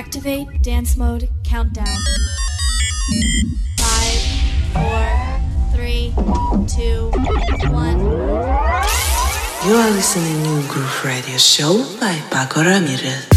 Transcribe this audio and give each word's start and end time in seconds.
Activate 0.00 0.62
dance 0.62 0.96
mode 0.96 1.28
countdown. 1.44 1.84
Five, 3.76 4.22
four, 4.72 5.74
three, 5.74 6.14
two, 6.66 7.10
one. 7.70 8.00
You 9.66 9.74
are 9.76 9.90
listening 9.90 10.42
to 10.42 10.68
Groove 10.72 11.04
Radio 11.04 11.36
Show 11.36 11.84
by 12.00 12.14
Pako 12.30 12.64
Ramirez. 12.64 13.29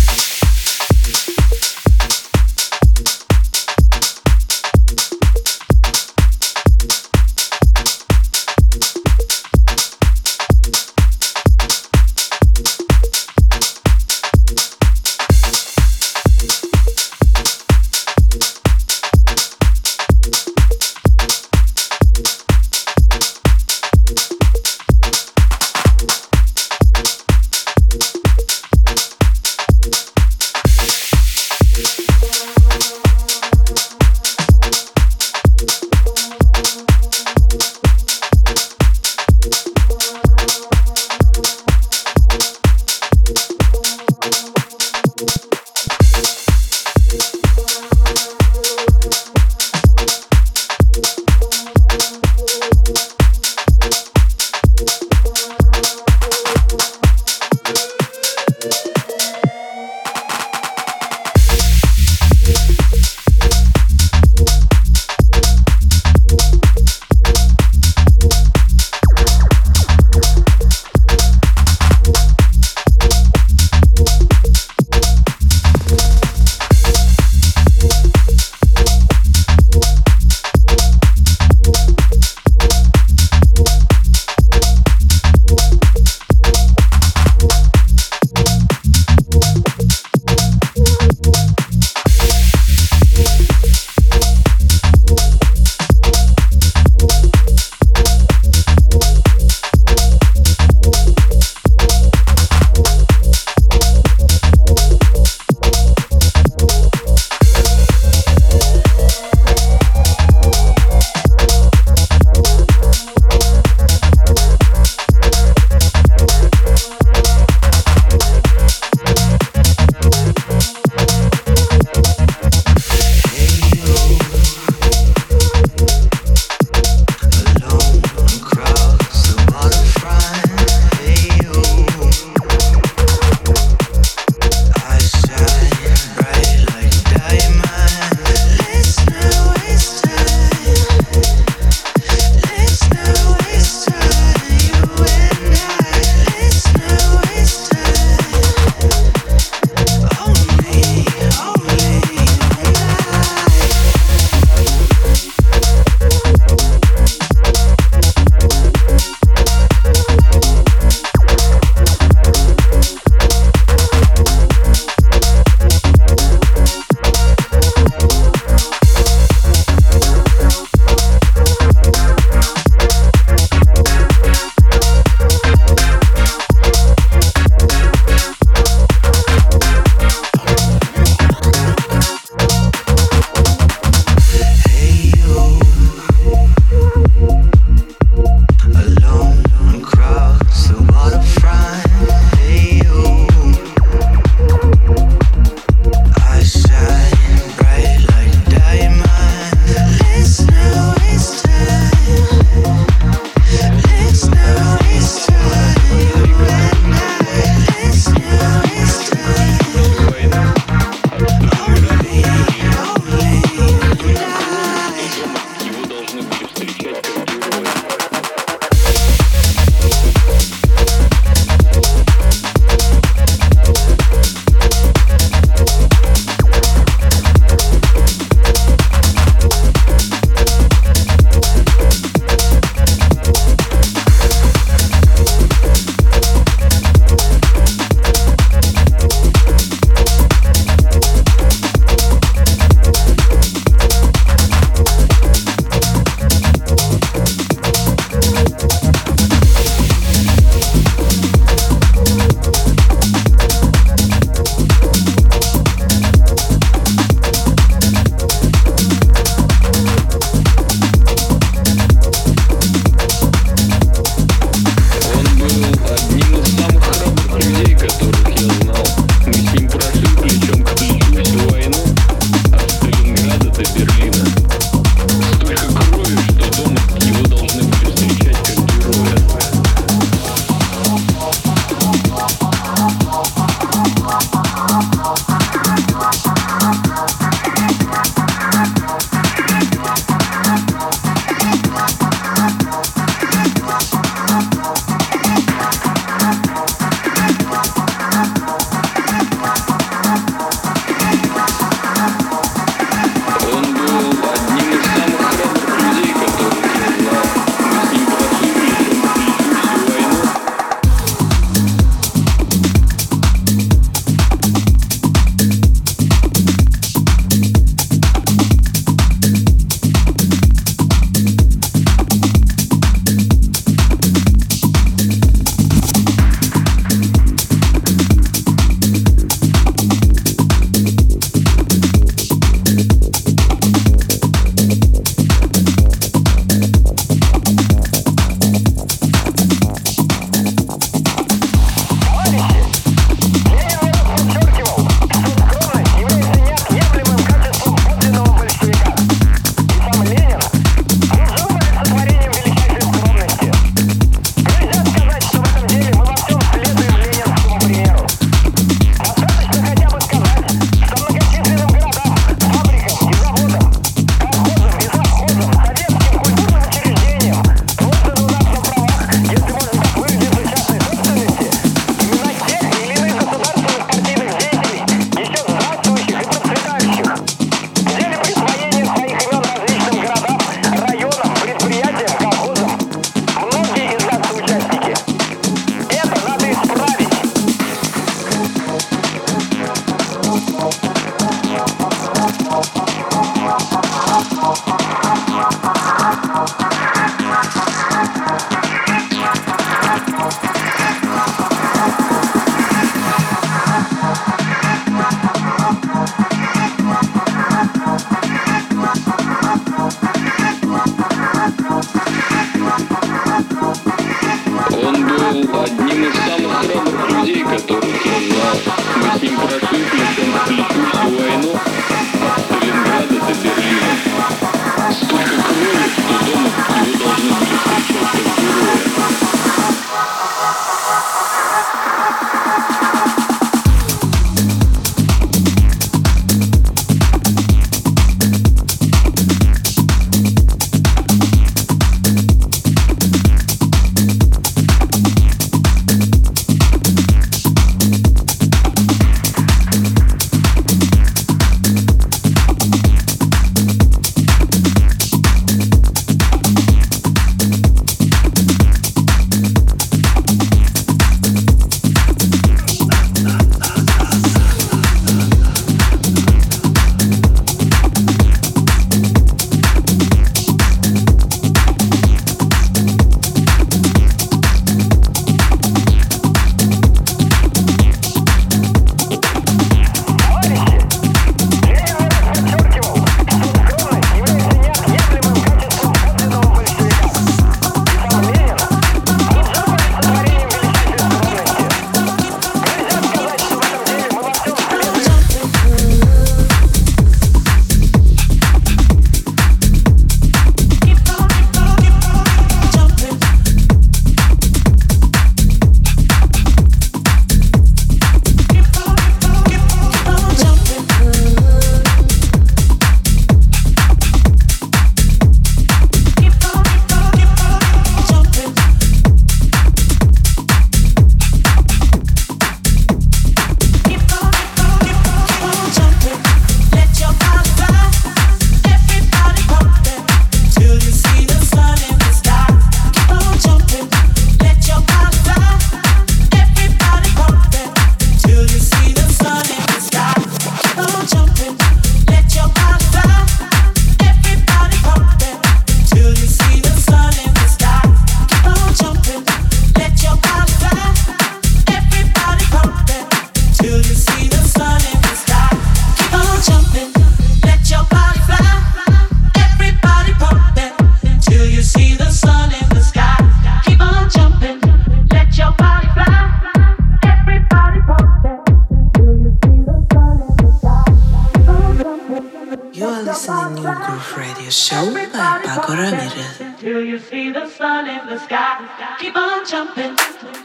jumping, 579.54 579.96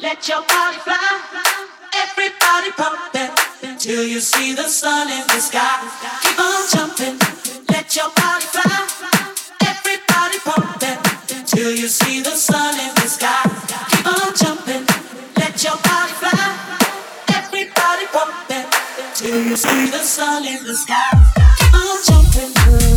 let 0.02 0.28
your 0.28 0.42
body 0.42 0.76
fly. 0.84 1.00
Everybody 2.04 2.70
pumping 2.72 3.32
till 3.78 4.04
you 4.04 4.20
see 4.20 4.54
the 4.54 4.68
sun 4.68 5.08
in 5.08 5.24
the 5.28 5.40
sky. 5.40 5.80
Keep 6.22 6.38
on 6.38 6.68
jumping, 6.74 7.16
let 7.70 7.96
your 7.96 8.10
body 8.20 8.44
fly. 8.54 8.76
Everybody 9.64 10.38
pumping 10.44 11.00
till 11.46 11.72
you 11.72 11.88
see 11.88 12.20
the 12.20 12.36
sun 12.36 12.74
in 12.84 12.94
the 12.96 13.08
sky. 13.16 13.44
Keep 13.90 14.06
on 14.14 14.36
jumping, 14.36 14.84
let 15.40 15.56
your 15.64 15.78
body 15.88 16.12
fly. 16.20 16.44
Everybody 17.32 18.06
pumping 18.12 18.66
till 19.14 19.40
you 19.42 19.56
see 19.56 19.88
the 19.88 20.04
sun 20.04 20.44
in 20.44 20.62
the 20.66 20.74
sky. 20.74 21.10
Keep 21.58 21.74
on 21.74 21.96
jumping. 22.04 22.87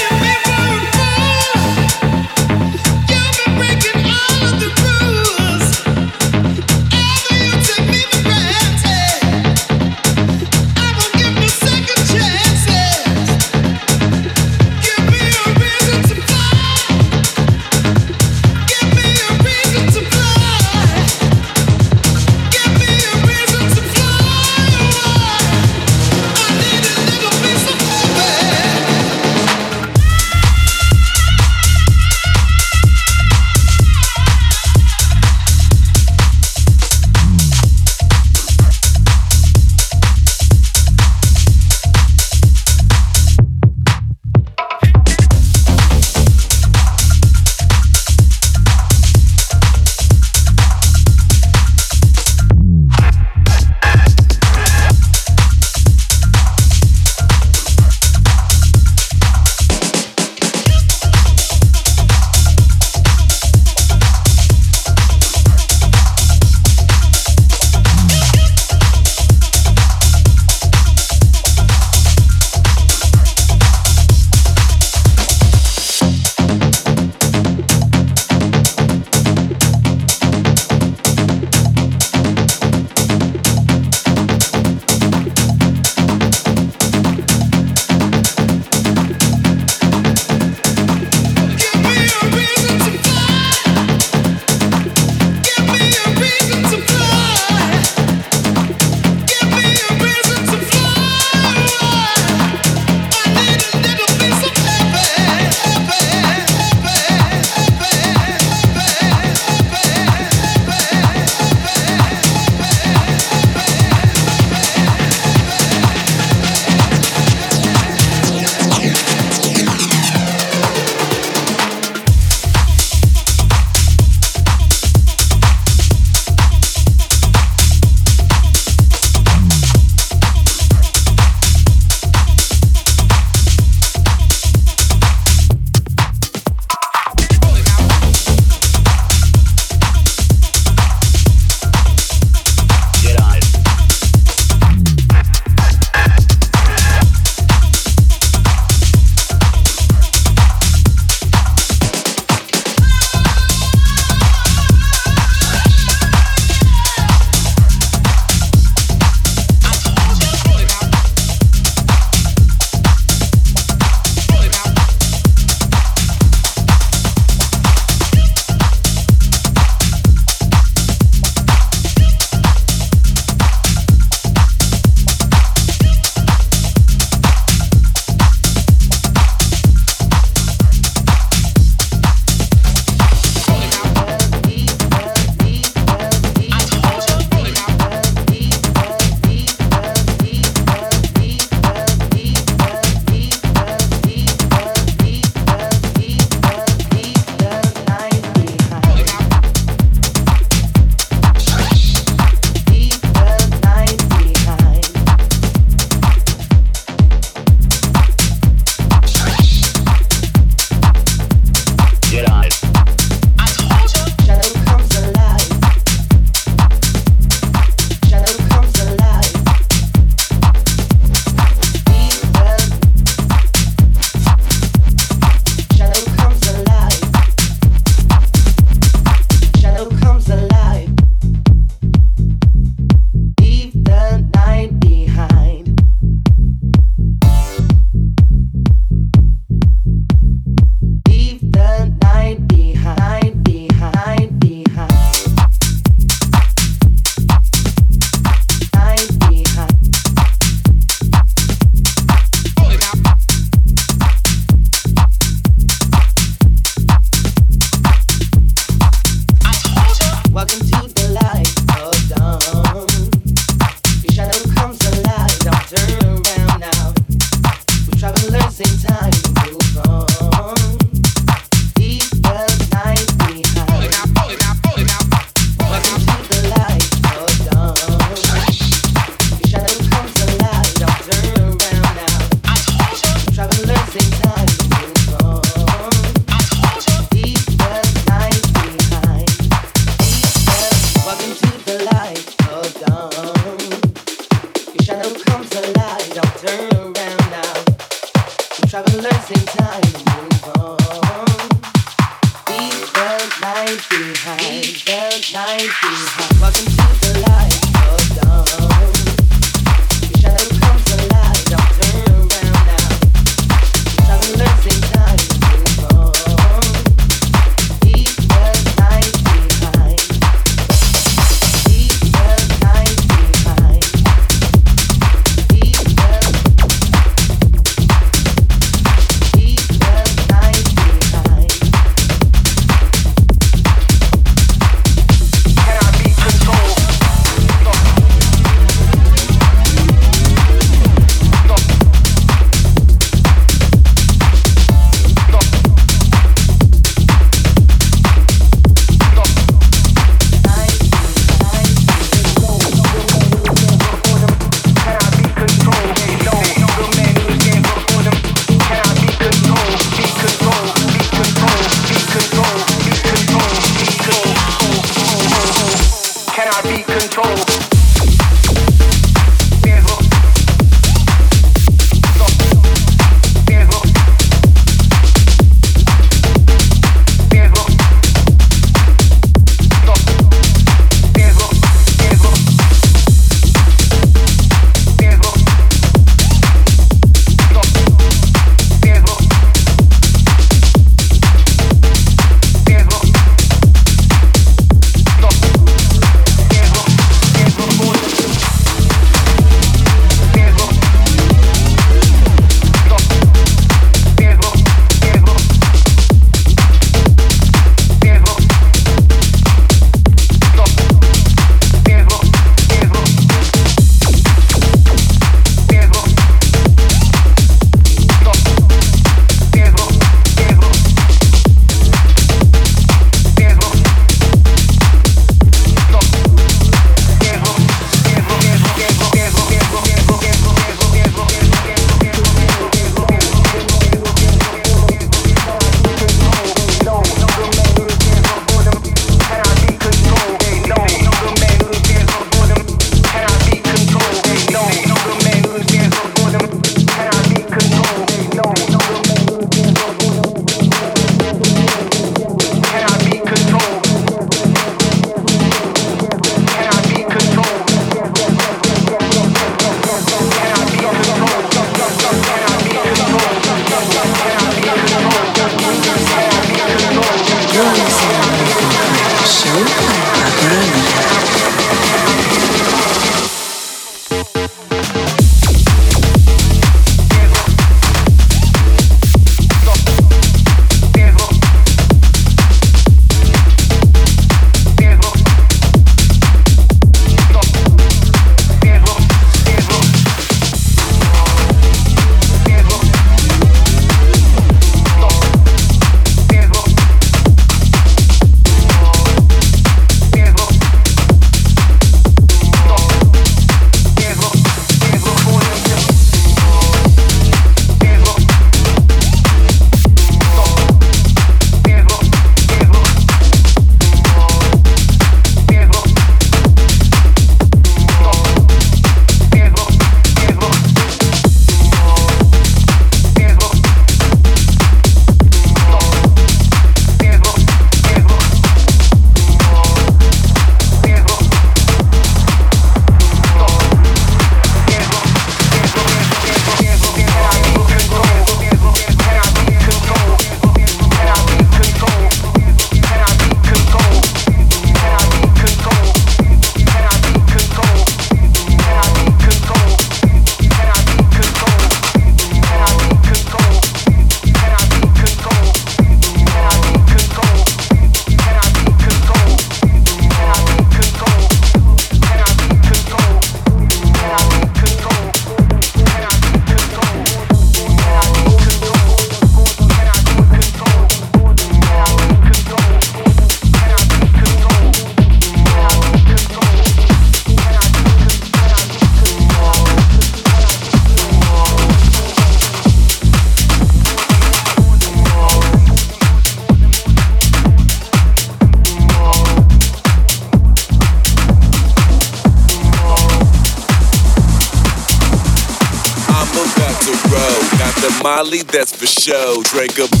That's 598.51 598.71
for 598.71 598.85
show. 598.85 599.41
Drink 599.43 599.77
a 599.79 600.00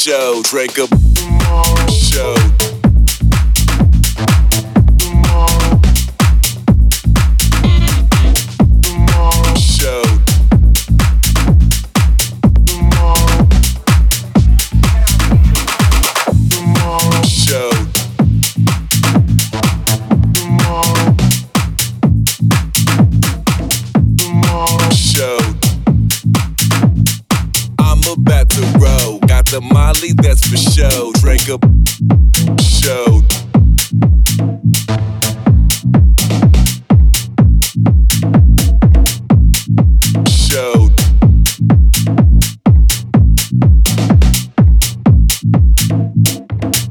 show. 0.00 0.40
Drink 0.42 0.78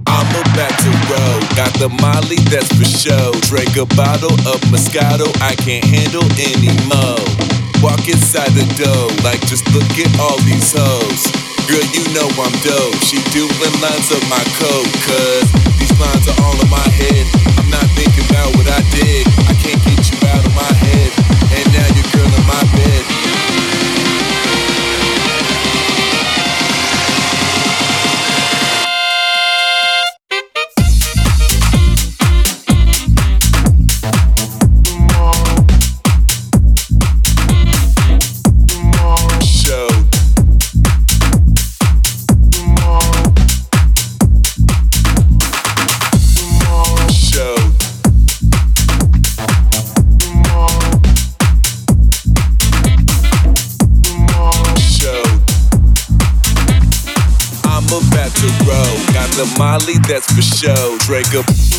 I'm 0.09 0.29
about 0.41 0.73
to 0.73 0.91
roll. 1.05 1.39
Got 1.53 1.77
the 1.77 1.89
Molly, 2.01 2.41
that's 2.49 2.73
for 2.73 2.89
show. 2.89 3.29
Drink 3.45 3.77
a 3.77 3.85
bottle 3.93 4.33
of 4.49 4.57
Moscato, 4.73 5.29
I 5.45 5.53
can't 5.61 5.85
handle 5.85 6.25
anymore. 6.41 7.21
Walk 7.85 8.09
inside 8.09 8.49
the 8.57 8.65
door, 8.73 9.05
like 9.21 9.39
just 9.45 9.69
look 9.69 9.85
at 10.01 10.09
all 10.17 10.41
these 10.49 10.73
hoes. 10.73 11.29
Girl, 11.69 11.85
you 11.93 12.01
know 12.17 12.25
I'm 12.41 12.55
dope. 12.65 12.97
She 13.05 13.21
doing 13.29 13.75
lines 13.85 14.09
of 14.09 14.21
my 14.33 14.41
code, 14.57 14.89
cuz 15.05 15.45
these 15.77 15.93
lines 16.01 16.25
are 16.25 16.41
all 16.41 16.57
in 16.57 16.69
my 16.73 16.89
head. 16.97 17.25
I'm 17.61 17.69
not 17.69 17.85
thinking 17.93 18.25
about 18.33 18.49
what 18.57 18.65
I 18.65 18.81
did. 18.97 19.29
I 19.45 19.53
can't 19.61 19.77
get 19.85 20.09
you 20.09 20.17
out 20.25 20.41
of 20.41 20.55
my 20.55 20.65
head. 20.65 20.78
That's 60.09 60.33
for 60.33 60.41
show. 60.41 60.97
Drink 60.99 61.27
a 61.35 61.78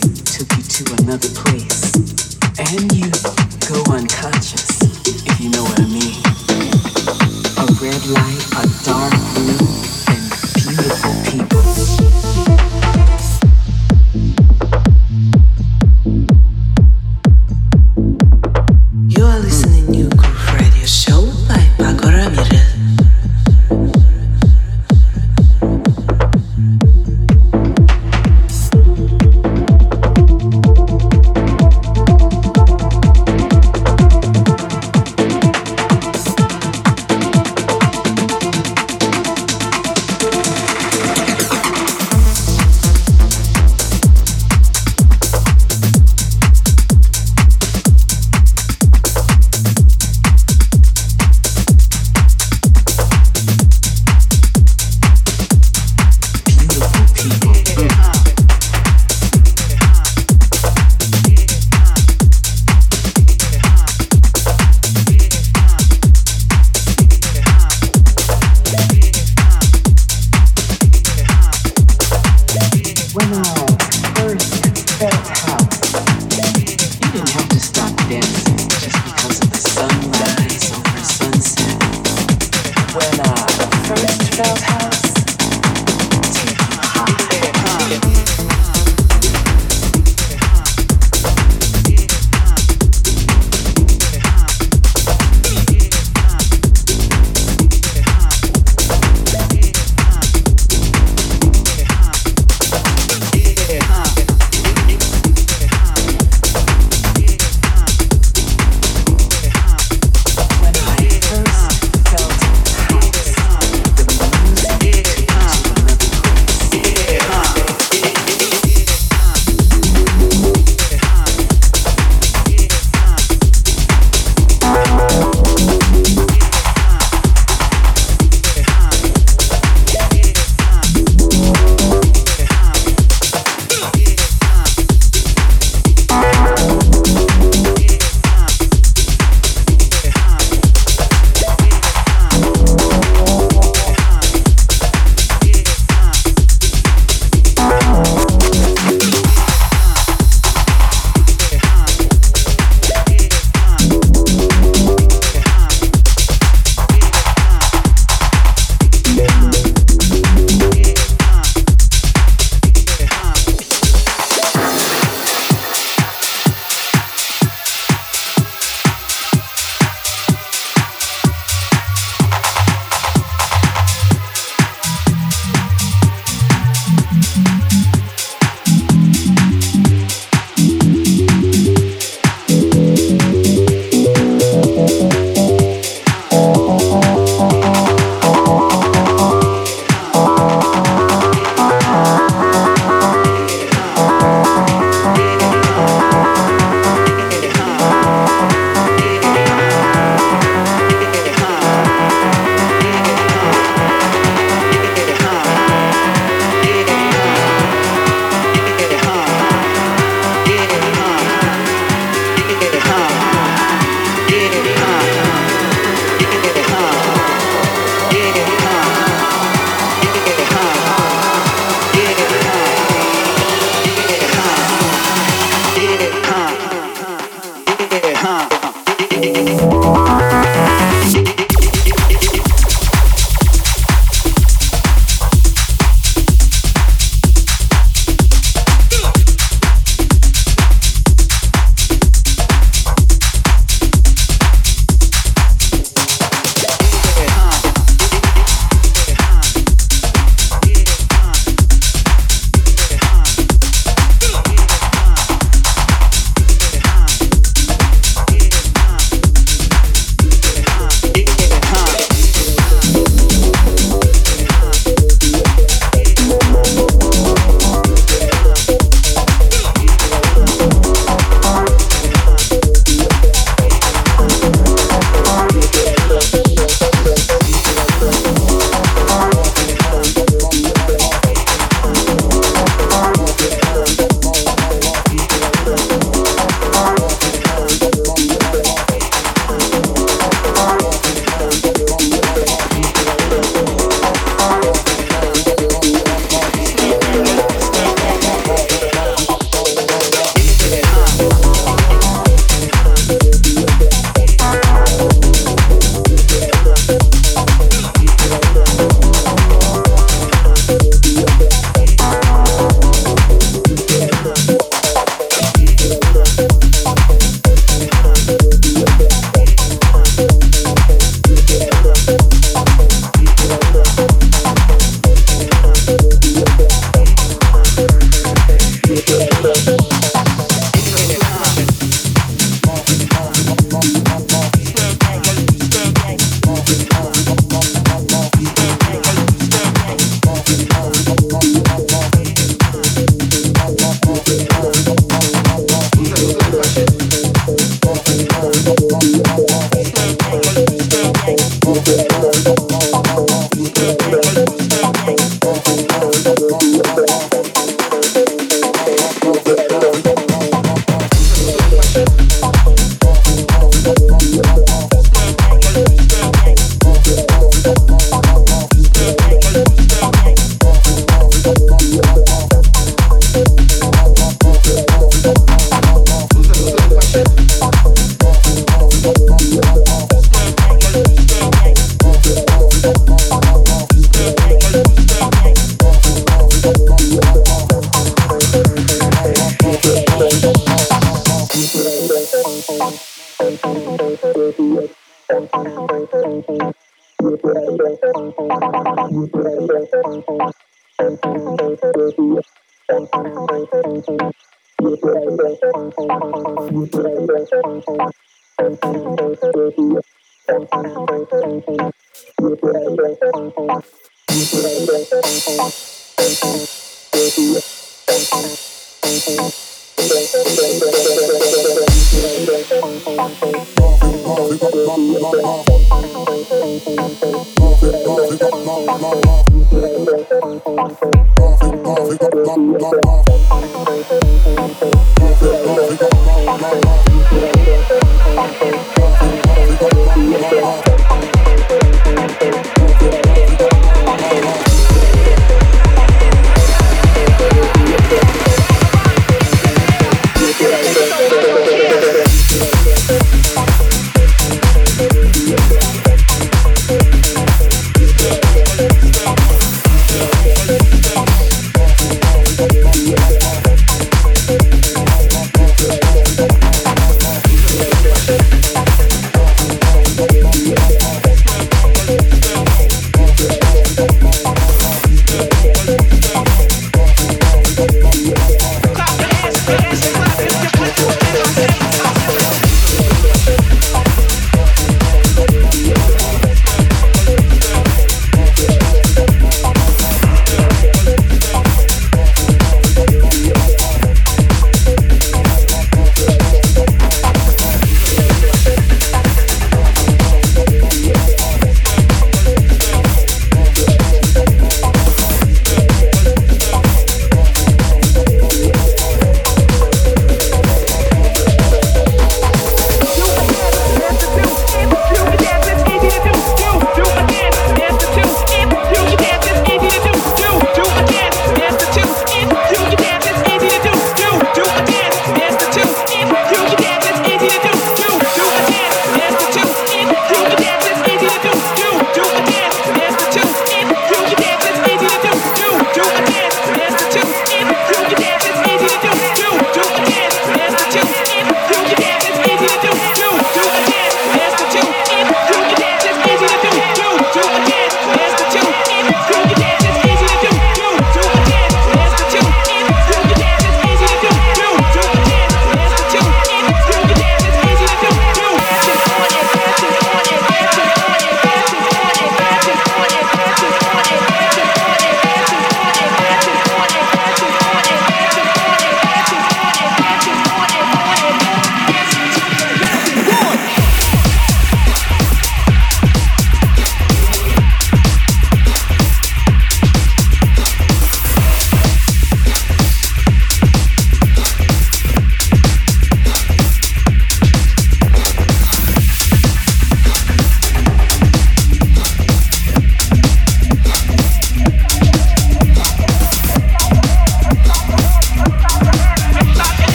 took 0.00 0.56
you 0.56 0.62
to 0.62 1.02
another 1.02 1.28
place, 1.28 2.38
and 2.58 2.92
you. 2.92 3.19